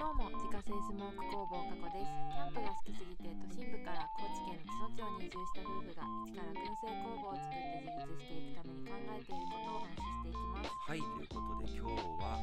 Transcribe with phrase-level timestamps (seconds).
[0.00, 2.08] どうも自家製スモーク工房加古です。
[2.08, 10.72] キャンプが好きすぎて都心部から高知県の津野町に移住した夫婦が一から燻製工房を作って自立していくために考えていることをお話ししていきます。
[10.88, 12.40] はいということで今日は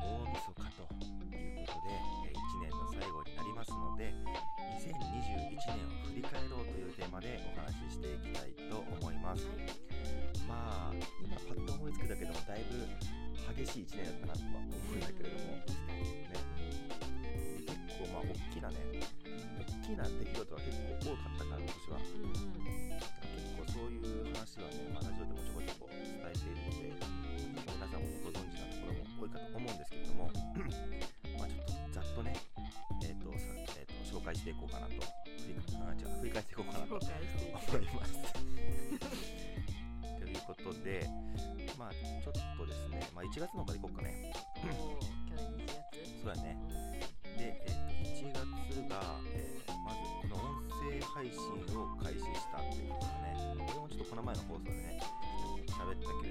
[0.00, 4.08] 大晦日ということでえー1年の最後になりますので
[4.80, 9.44] 2021年を振り返ろうというテーマでお話ししていきたいと思います。
[9.44, 9.68] はい。
[10.48, 12.80] まあ今パッと思いつくだけでもだいぶ
[13.60, 15.60] 激しい1年だったなとは思うんだけれども。
[15.68, 16.32] 確かに。
[16.32, 16.33] ね
[19.96, 20.60] な出来事は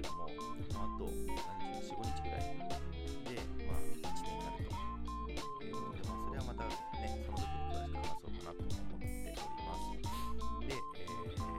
[0.04, 0.28] ども、
[0.76, 2.52] まあ、あと何日45日ぐらい
[3.24, 4.76] で、まあ、1年になると
[5.24, 9.96] いうことで、まあ、それはまたねその時に詳しく話そうかなと思っております
[10.68, 11.54] で、えー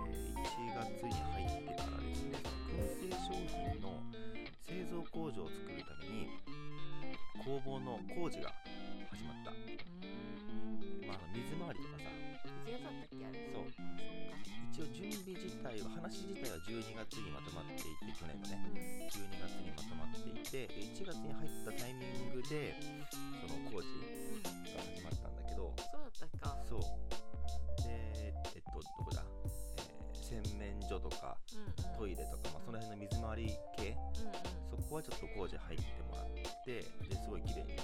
[0.44, 2.38] 1月に入ってからですね
[2.70, 3.98] 燻製商品の
[4.66, 6.28] 製造工場を作るために
[7.44, 8.52] 工房の工事が
[9.10, 9.50] 始まった。
[11.06, 12.08] まあ、水回りとかさ。
[12.64, 13.53] 1月だったっけあれ。
[15.34, 22.74] 自体は話自体は12月にまとまっていて去年のねうん12月にまとまっていて1月に入ったタイミングで
[23.12, 23.88] その工事
[24.42, 26.56] が始まったんだけどそうだったか。
[26.68, 26.80] そう。
[27.82, 29.64] でえっとどこだ、えー
[30.24, 31.98] 洗面所とかうんうん。
[31.98, 33.92] トイレとか、まあ、その辺の水回り系？
[33.92, 34.82] うんうん。
[34.82, 36.26] そこはちょっと工事入ってもらっ
[36.64, 37.82] てですごい綺麗にね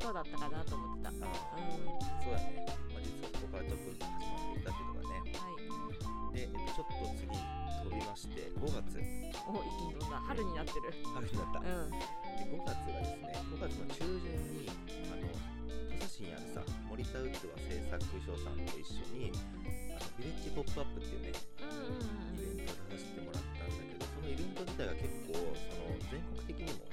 [0.00, 1.10] 後だったかなと思ってた。
[1.10, 1.20] うん。
[1.20, 6.34] そうやね、まあ、実はそこからちょっと始まっていたっていうのがねい。
[6.34, 8.96] で、えっと、ちょっと次飛びまして5月。
[9.44, 10.16] お一気に飛んだ。
[10.24, 10.94] 春になってる。
[11.12, 11.90] 春になった、うん。
[11.90, 14.64] で5月がですね5月の中旬に
[15.12, 15.28] あの
[15.92, 19.28] 土佐市にあるさ森田うつわ製作所さんと一緒に
[19.92, 26.89] あのビレッジポップアップっていうねうんうんうんイベントを出させてもらったんだけどそのイベント自体が結構その全国的にも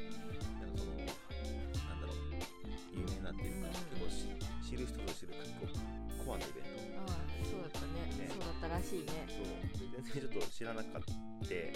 [5.17, 7.09] し知る結構コアなイベント。
[7.09, 8.05] ああそうだったね。
[8.22, 8.29] ね。
[8.29, 9.25] そうだったらしいね。
[9.25, 9.50] そう。
[9.81, 11.47] で全然ちょっと知らなかった。
[11.50, 11.73] で、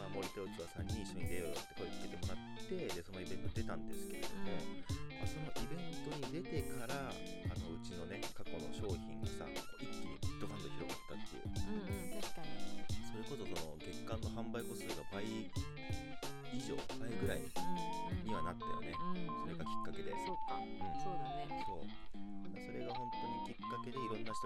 [0.00, 6.31] まあ、森田器さんに一緒に出ようよって声かけてもらってでそのイベントに出たんですけれども、まあ、そのイベントに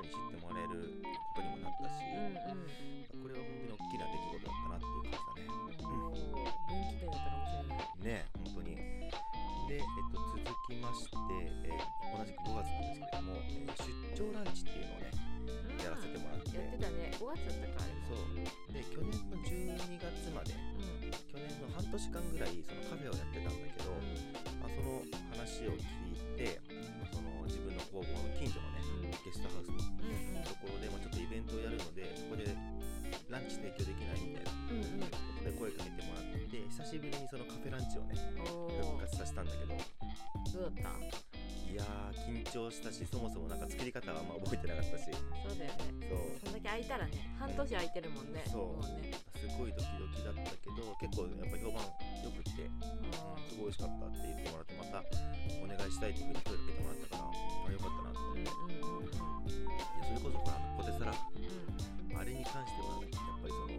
[0.07, 3.27] に知ってもらえることにもなったし、うんうん。
[3.27, 5.51] これは本当に大きな出来事だったなっていう感じだね。
[5.67, 8.07] 分岐点だったかもしれない。
[8.07, 8.77] ね本当に。
[9.67, 11.19] で、えっと、続きまして、
[11.67, 13.75] えー同じく5月なんですけれども、えー
[14.15, 15.11] 出張ランチっていうのをね
[15.83, 17.11] やらせてもらって、やってたね。
[17.19, 18.07] 5月だったかあれも。
[18.07, 18.73] そう。
[18.73, 21.11] で去年の12月までうん。
[21.11, 23.91] 去年の半年間ぐらいそのカフェをやってたんだけど、
[24.63, 25.03] まあ、その
[25.35, 26.06] 話を聞いて、
[31.47, 32.43] で、まあ、ちょっとイベントをやるのでそこで
[33.31, 34.51] ランチ提供できないみたいな。
[34.51, 34.75] こ
[35.39, 38.19] とで声かけてもらって久しぶりにそのカフェランチをね
[38.51, 39.79] お復お活させたんだけど。
[40.53, 40.91] どうだった？
[41.67, 45.05] いやー緊張したしそもそもなんか作り方はあんま覚えてなかったし。
[45.13, 46.09] そうだよね。
[46.09, 46.19] そう。
[46.43, 48.83] そんだけ空いたらね半年空いてるもんねそう。
[48.83, 49.13] もうね。
[49.37, 51.85] すごいドキドキだったけど結構やっぱ評判
[52.27, 52.75] よくって、ん、
[53.47, 54.99] すごい美味しかったって言ってもらってまた
[55.63, 59.15] お願いしたいっていうふうに声かけてもらったからあよかったなって、ーうんうんうん。
[59.47, 60.59] いやそれこそほら
[60.97, 61.45] あのポテサラうん。
[61.45, 63.77] うんあれに関してはやっぱりその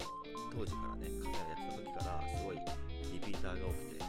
[0.54, 2.62] 当時からねカメラやってた時からすごい
[3.10, 4.06] リピーターが多くて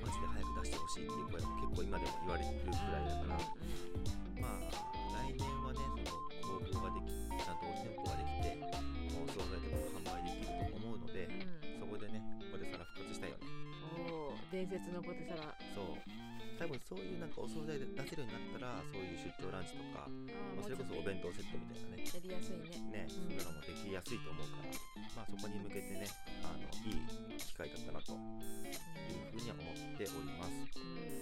[0.00, 3.44] マジで早く出してほしいっていう声も結構今でも言われるくらいだから、
[4.40, 4.72] まあ
[5.12, 5.84] 来年はね
[6.40, 8.56] その工房ができちゃんと店舗ができて
[9.12, 11.76] お惣菜とかも販売できると思うので、うん。
[11.76, 13.44] そこでねポテサラ復活したいよね。
[14.08, 15.52] おお伝説のポテサラ
[16.56, 20.10] 多分そういうなんかお惣菜で出せるようになったらそういう出張ランチとか、あ
[20.56, 22.04] まあ、それこそお弁当セットみたいなね。
[22.04, 23.04] やりやすいね。
[23.04, 24.72] ね、そういうのもできやすいと思うから、
[25.16, 26.08] まあそこに向けてね、
[26.42, 30.80] あのいい機会だったなというふうには思っております。
[30.80, 31.16] うん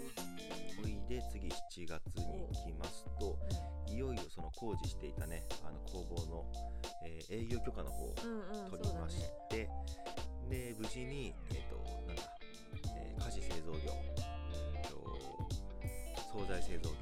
[0.84, 3.38] おいで次7月に来ますと
[3.88, 6.44] いよいよその工事していたねあの工房の、
[7.06, 9.16] えー営業許可の方をうんうんうん取りまし
[9.50, 9.68] て、
[10.50, 11.76] で無事に、えっと
[12.06, 12.22] なんだ
[12.96, 14.23] えー菓子製造業、うん
[14.88, 14.96] と
[16.32, 16.96] 惣菜製造業。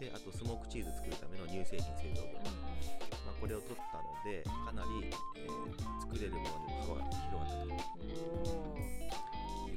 [0.00, 2.34] であとスモークチーズ作るための乳製品製造業、
[3.22, 5.06] まあ、これを取ったのでかなり、
[5.38, 5.52] えー
[6.02, 8.18] 作れるものにも幅が広がったという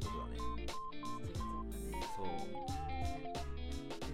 [0.04, 0.36] ことだね。
[0.36, 2.04] 7月だったね。
[2.12, 2.28] そう。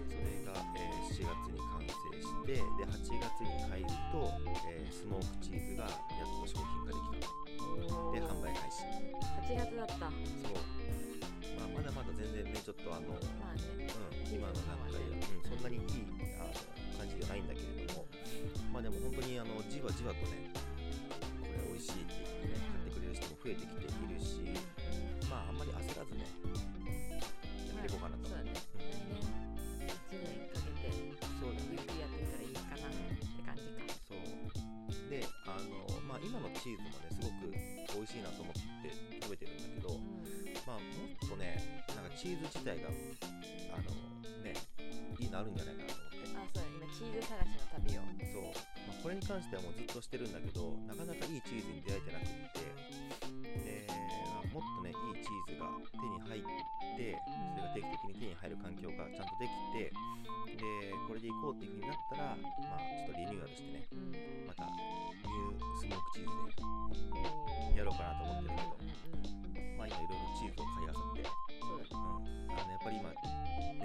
[0.06, 1.90] でそれが、えー7月に完成
[2.22, 4.30] してで8月に入ると、
[4.68, 6.71] えースモークチーズがやっと商品
[12.82, 13.86] とあの、まあね。
[13.86, 16.04] うん、今の段階で、うん、そんなにいい
[16.38, 16.52] あの
[16.98, 18.06] 感じではないんだけれども。
[18.72, 24.40] まあでも本当にあのじわじわとねこれ美味しいって言ってね買ってくれる人も増えてきているし
[25.28, 26.24] まああんまり焦らずね
[27.68, 28.24] やっていこうかなと。
[28.24, 28.56] そうだね。
[28.56, 29.04] 来
[30.08, 30.88] 年1年かけて
[31.36, 33.92] そうだねゆっくりやっていったらいいかなって感じか。
[34.08, 35.12] そう。
[35.12, 38.88] であのまあ今のチーズもねすごく美味しいなと思って
[39.20, 40.24] 食べてるんだけどうん。
[40.64, 41.21] まあもっ
[42.22, 42.86] チーズ自体が
[43.74, 43.90] あの
[44.46, 44.54] ね
[45.18, 46.62] いいのあるんじゃないかなと思って。
[46.62, 48.06] あそう今チーズ探しの旅を。
[48.30, 48.54] そう、
[48.86, 52.62] まあ、これに関してはもうずっとしてるんだけどなかなかいいチーズに出会えてなくって。
[53.58, 56.46] で、まあ、もっとねいいチーズが手に入っ
[56.94, 57.18] て
[57.58, 59.90] それが定期的に手に入る環境がちゃんとできて
[60.62, 64.46] でこれでいこうっていう風になったらまあちょっとリニューアルしてねうん。
[64.46, 67.10] またニュースモークチーズ
[67.74, 68.78] でやろうかなと思ってるけど
[69.82, 71.26] まあ今いろいろチーズを買いあさって、
[71.58, 73.16] そうだうん、あのやっぱり今ね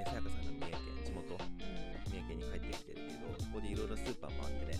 [0.06, 1.58] さやかさんの三重県地元うん。
[2.06, 4.78] 三重県に帰ってきてるけどそこでいろいろスーパーもあってね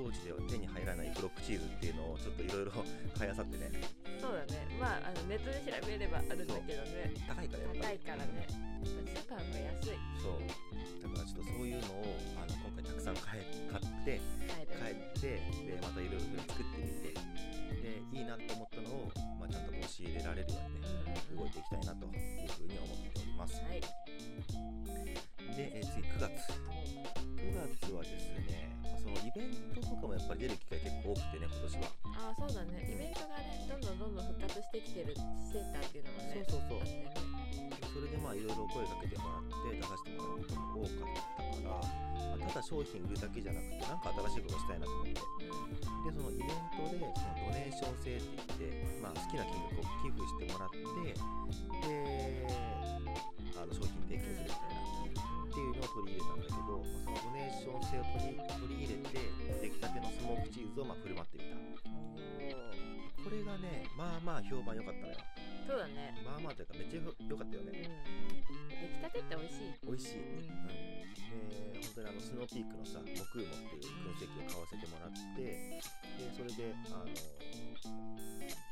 [0.00, 0.08] ん。
[0.08, 2.72] 高知では手に入らないブロックチーズっていうのをちょっといろいろ
[3.20, 3.68] 買いあさってね。
[4.16, 4.64] そうだね。
[4.80, 7.12] まああのネットで調べればあるんだけどね。
[7.28, 7.80] 高いからやっぱり。
[7.84, 8.48] 高いからね。
[8.80, 10.00] スーパーの方が安い。
[10.24, 10.40] そう。
[10.40, 14.20] だからちょっとそういうのをあの今回たくさん買え買って
[14.80, 15.42] 帰って
[21.50, 23.54] いていきたいなというふうに思っております。
[23.58, 23.80] はい。
[23.80, 23.86] で、
[25.74, 26.30] えー次9月。
[27.40, 27.50] 9
[27.82, 31.90] 月はですねまあそのイベントとかもやっぱり出る機会結構多くてね今年は。
[32.30, 32.86] あそうだね。
[32.86, 36.84] イベントがねどんどんどんどん復活してきてるセーターっていうのもねそうそうそう。
[36.84, 37.10] ね
[37.90, 39.42] それでまあいろいろ声かけてもらっ
[39.72, 41.19] て出させてもらうことも多かっ
[42.60, 45.16] だ商品売るだけじゃなくてなんか新しいことしたいなと思って。
[45.16, 48.24] うんでそのイベントでそのドネーション制って
[48.56, 52.48] 言って、まあ、好きな金額を寄付してもらってで
[53.52, 59.20] あの商品提供するみたいなっていうのを取り入れたんだけど、まあ、そのドネーション制を取り取り入れて
[59.60, 61.60] 出来たてのスモークチーズをまあ振る舞ってみた。
[63.20, 65.20] これがねまあまあ評判良かったのよ。
[65.68, 66.16] そうだね。
[66.24, 67.72] まあまあというかめっちゃ良かったようん。
[67.72, 67.84] ね
[68.80, 69.76] 出来たてって美味しい。
[69.84, 70.40] 美味しい、うん。
[70.40, 71.39] うん、
[72.40, 75.80] のピークのさモクーモっていう燻製機を買わせてもらってで
[76.32, 77.06] それであの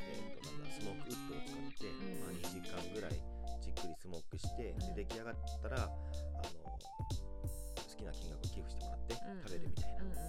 [0.08, 2.24] えー、となんだスモークウッドを使って、うん。
[2.24, 3.20] まあ、2時間ぐらい
[3.60, 5.92] じっくりスモークして、うんで出来上がったらあの
[6.64, 6.80] 好
[7.96, 9.44] きな金額を寄付してもらってうん。
[9.44, 10.24] 食べるみたいな、や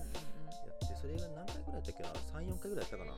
[0.75, 2.11] ってそれが何回ぐらいやったっけな
[2.43, 3.15] ？34回ぐらいやったかな？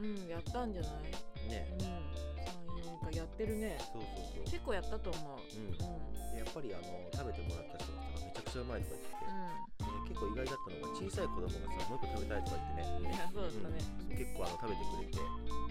[0.00, 1.48] うんやったんじゃない？
[1.52, 1.68] ね。
[1.76, 3.04] うん。
[3.04, 3.76] 34回やってるね。
[3.92, 4.44] そうそうそう。
[4.44, 5.36] 結構やったと思う。
[5.36, 5.68] うん。
[5.68, 6.32] うん。
[6.32, 8.03] でやっぱりあの食べてもらった人が
[8.54, 11.58] さめちゃくちゃうまいとか言って、で結構意外だったのが小さい子供がさ
[11.90, 12.86] もう一個食べたいとか言ってね。
[12.94, 13.82] うんいやそうだったね。
[13.82, 14.16] うん。
[14.16, 15.18] 結構あの食べてくれて。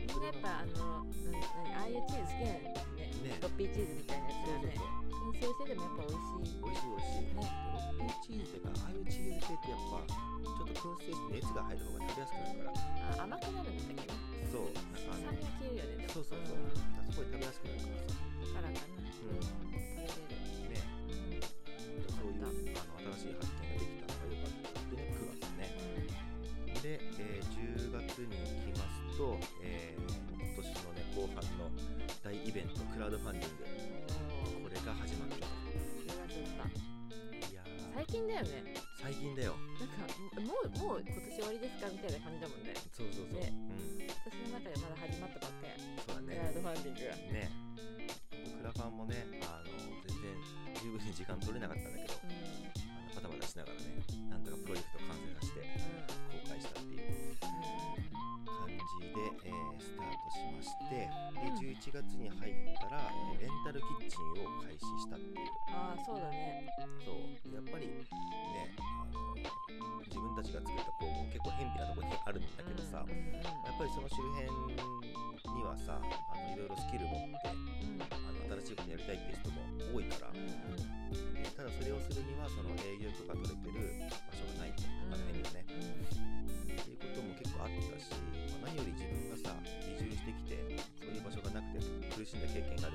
[0.04, 3.08] みんなやっぱあのななああいうチーズ好きなんだよね。
[3.24, 3.40] ね。
[3.40, 4.76] トッピーチーズみたいなやつがね。
[4.76, 6.60] 燻製してでもやっぱ美味しい。
[6.60, 13.24] 美味しい美味しい、ねロッピーチーズとかああいうチーズ系ってやっぱちょっと燻製して熱が入る方が食べやすくなるから。
[13.24, 14.12] あ甘くなるんだっけ？
[14.44, 14.76] どそう。
[14.76, 16.12] なんか酸味が消えるよね。
[16.12, 16.68] そうそうそう、ん。
[16.68, 18.20] あそこで食べやすくなるからさ。
[18.44, 19.40] だからかなうん。
[19.40, 20.33] うん
[38.44, 38.74] よね。
[39.02, 39.56] 最近だよ。
[39.80, 40.08] なんか
[40.40, 41.88] もうもう今年終わりですか？
[41.92, 42.74] みたいな感じだもんね。
[42.92, 43.52] そうそうそう、ね。
[43.52, 44.08] うん。
[44.08, 46.36] 私の中でまだ始まったばっかやそうだね。
[46.36, 47.52] クラウドファンディングがね。
[48.58, 49.72] クラファンもねあの
[50.08, 50.36] 全然
[50.80, 52.32] 十分に時間取れなかったんだけどうん。
[52.32, 54.00] あのバタバタしながらね
[54.32, 55.68] なんとかプロジェクトを完成させて
[56.32, 61.12] 公開したっていう感じで、えースタートしましてで
[61.44, 61.60] うん。
[61.60, 63.16] 11月に入ったら、え
[63.64, 65.48] ンタルキッチンを開始したっていう。
[65.72, 66.68] ああそうだね。
[67.00, 67.56] そう。
[67.56, 68.04] やっぱりね
[68.76, 69.40] あの
[70.04, 77.56] 自分たちが作った工房結構偏僻なところにあるんだけどさ、うんやっぱりその周辺にはさあのいろいろスキル持って
[78.12, 79.64] あの新しいことやりたいっていう人も
[79.96, 80.94] 多いから、うんうん。
[81.56, 88.12] それをするにはその営業許可取れてる場所がないと、まあ、メニューね、っていうことも結構あったし、
[88.60, 90.60] まあ、何より自分がさ移住してきて
[91.00, 92.93] そういう場所がなくて苦しんだ経験がある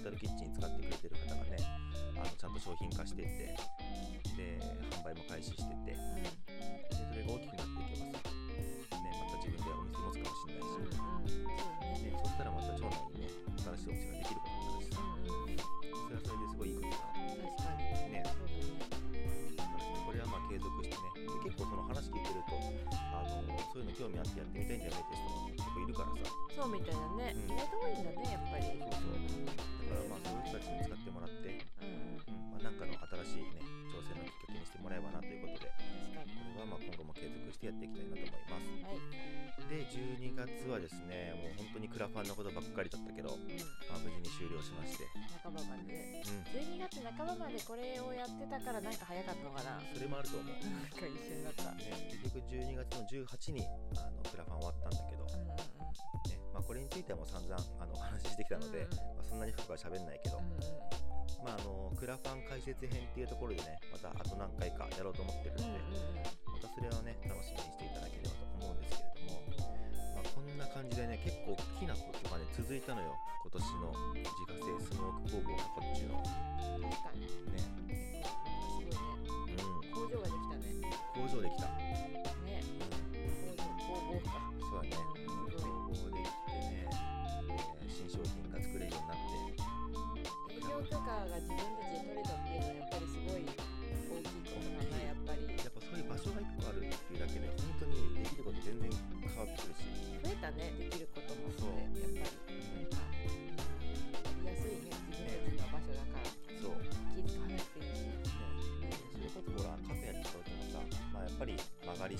[0.00, 1.56] タルキッチン使ってくれてる方がね
[2.16, 3.56] あのちゃんと商品化してて
[4.36, 4.60] で
[4.96, 5.96] 販売も開始しててで
[6.90, 8.32] それが大きくなっていけばさ、
[8.96, 10.72] ね、また自分でお店持つかもしれない
[11.96, 15.04] し、ね、そしたらまた町内にね新しいお店ができることになるしさ。
[16.00, 17.28] それはそれですごいいいことだな。
[18.08, 18.24] ね。
[20.06, 22.56] これはまあ継続してねで結構その話聞いてると
[22.90, 26.32] あのそういうの興味あってやってみたいんだよねって人も結構いるからさ。
[26.56, 27.36] そうみたいだね。
[27.36, 27.54] うん。
[27.54, 28.64] 意外と多いんだねやっぱり。
[28.64, 29.79] そうそう
[40.80, 41.36] はですね。
[41.36, 43.52] もう本当にクラファンのことばっかりだったけど、うん。
[43.92, 45.04] まあ、無事に終了しまして。
[45.44, 45.92] 半ばまで。
[45.92, 46.80] ねうん。
[46.80, 49.76] 12月半ばまでこれをやってたからなんか早かったのかな。
[49.92, 51.76] それもあると思う、なんか一瞬だった。
[51.76, 53.68] ね、結局12月の18に
[54.00, 58.96] あのクラファン終わったんだけど、うんうんねまあ、これについてはもう散々あのお話ししてきたので、うんうん。
[59.20, 61.00] まあ、そんなに深くは喋んないけど、うんうん
[61.44, 65.64] まあ、あのクラファン解説編っていうところでねまたあと何回かやろうと思ってるので、
[66.52, 68.39] またそれをね楽しみにしていただければ
[70.70, 73.16] 感じでね結構大きなことがね続いたのよ。
[73.42, 73.92] 今年の。
[74.14, 76.14] 自家製スモーク工房がこっちの。
[76.22, 77.28] 確かにね。
[77.28, 78.94] すごいね。
[79.50, 79.90] うん。
[79.90, 80.70] 工場ができたね。
[81.14, 82.62] 工場できた、ね。
[83.14, 84.38] うん、工場工房か。
[84.60, 84.94] そうだね。
[84.94, 85.70] うんすごい。
[85.70, 89.34] 工房できてね、えー新商品が作れるようになって。
[90.54, 91.79] 営業許可が自分で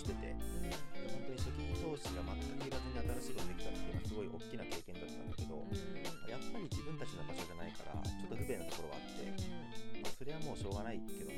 [0.00, 0.72] しててうん。
[1.12, 5.76] 本当に初期投資が全くいらずに新しいことできたっていうのはすごい大きな経験だったんだけど、うん。
[5.76, 9.26] うんやっぱり自分たちの場所じゃないからちょっと不便なところはあって、
[9.98, 11.36] まあ、それはもうしょうがないけどね。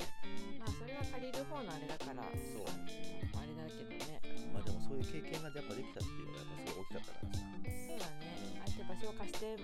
[0.60, 2.68] まあそれは借りる方のあれだからそう。
[2.68, 4.20] あれだけどね。
[4.20, 4.21] まあ
[4.64, 7.42] でもそういう経験がやっぱできたっていうのはやっぱすごい大きかったからさ。
[7.42, 8.32] そうだね。
[8.62, 9.56] ああやって場所を貸して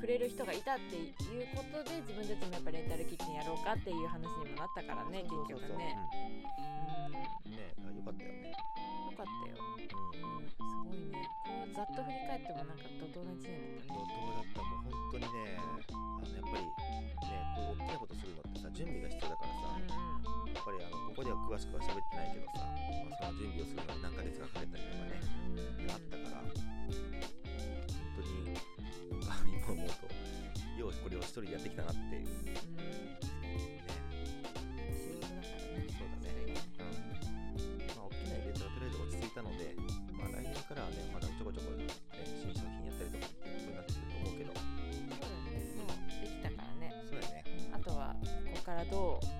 [0.00, 7.12] くれる人がいたっていうことで自分たちもやっぱレンタルキッチンやろうかっていう話にもなったからね結そうそうそう局ねう。
[7.12, 7.56] んうん。
[7.56, 8.32] ねあよかったよ。
[8.32, 9.56] ねよかったよ。
[9.58, 10.42] うん。
[10.42, 11.22] うんすごいね。
[11.44, 13.98] こうざっと振り返ってもなんか怒涛の1年だったね。
[13.98, 14.62] 怒涛だった。
[14.62, 15.58] もう本当にね
[21.18, 25.18] ここでは詳しくは喋ってないけどさ、まあ、その準備をするのに何ヶ月かかかったりとかね、
[25.90, 26.54] あったから本
[28.14, 28.54] 当に
[29.26, 30.06] あ今思うと
[30.78, 32.28] ようこれを一人でやってきたなっていう。
[39.38, 39.74] ので
[40.14, 44.54] まあ来年からはねまだちょこちょこ、ね、新商品やったりとかっていうことになってくると思うけど。
[44.54, 45.66] そうだね。
[45.78, 46.94] もうできたからね。
[47.10, 47.42] そうだよね。
[47.74, 49.37] あとはここからどう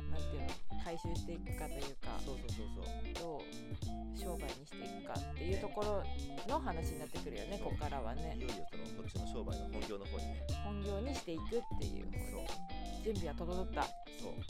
[0.89, 3.13] 回収していくかというかそうそうそうそう。
[3.21, 6.01] どう商売にしていくかっていうところ
[6.49, 10.49] の話になってくるよねここからはいねよいよそのこっちの商売の本業の方にね。
[10.65, 11.45] 本業にしていくっ
[11.77, 13.85] ていう方そう準備は整った。
[14.17, 14.41] そう。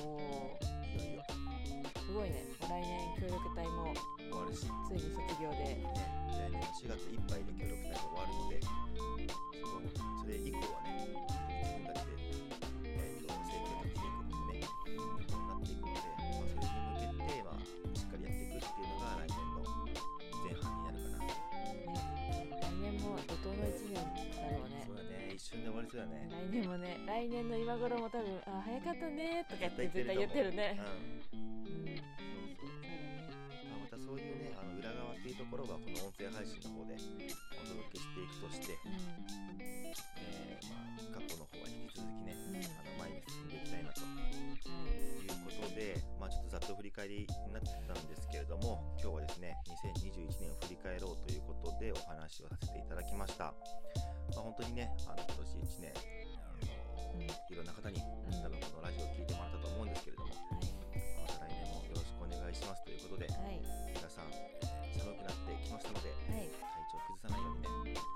[0.00, 0.56] おお
[0.96, 1.22] いよいよ。
[2.00, 2.48] すごいね。
[2.64, 3.92] 来年協力隊も
[4.24, 5.68] 終わるしついに卒業で。
[5.68, 5.84] ね、
[6.32, 8.64] 来年の4月いっぱいで協力隊が終わるので、
[10.16, 11.37] それ以降はね、
[25.98, 26.30] そうだね。
[26.30, 30.78] 来年もね来年の今頃も多分あ早かったねとかって絶対言ってるね。
[31.34, 31.98] うん、うん。
[31.98, 32.06] そ
[32.38, 32.78] うそう。
[32.78, 38.94] そうだねまあ、またそういうね、あの裏側っていうところは、この音声配信の方でお届けしていくとして、うん。
[39.58, 42.62] えーまあ、過去の方は引き続きね、うん。
[42.62, 44.00] あの前に進んでいきたいなと。
[44.06, 44.38] はい
[45.18, 53.52] いうことで、まあ、ちょっとざっと振り返りになったんですけれども今日はですね2021年を振り返ろうということでお話をさせていただきました、
[54.34, 56.72] まあ、本当にねあの今年1年あの、
[57.14, 58.42] うんいろんな方にうん。
[58.42, 63.60] 多分このラジオを聞いてもらったと思うんですけれども、また来年もよろしくお願いしますということではい。
[63.88, 64.30] 皆さん
[64.96, 66.46] 寒くなってきましたので体
[66.92, 68.07] 調崩さないようにね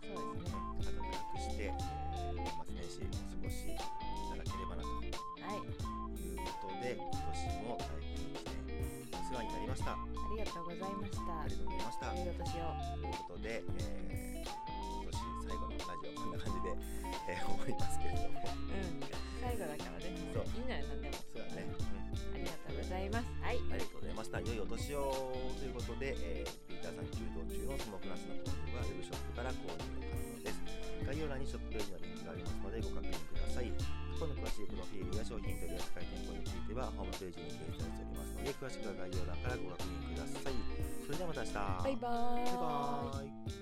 [26.02, 30.58] で、えーピーターさん中道中のスモークナスの豆腐はウェブショップから購入可能です。
[31.06, 33.70] 概要欄にショップページのリンクがありますのでご確認ください。
[33.70, 40.58] 過去の詳しいプロフィールや商品取り扱い店舗についてはホームページに掲載しておりますので詳しくは概要欄からご確認ください。
[41.06, 41.54] それではまた明日。
[41.54, 42.50] バイバーイ。
[42.50, 43.61] バイバー